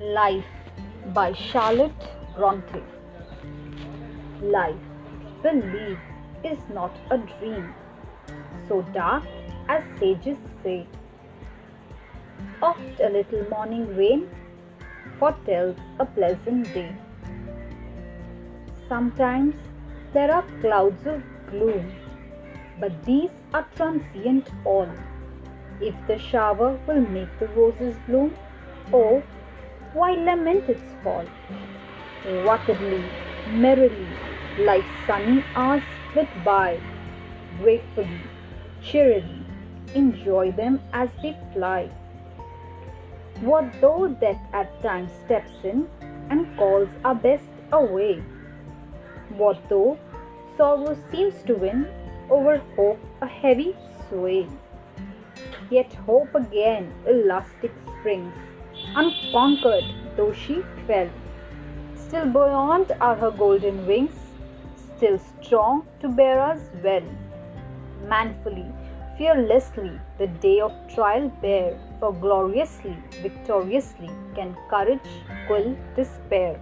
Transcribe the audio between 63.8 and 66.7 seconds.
wings, still strong to bear us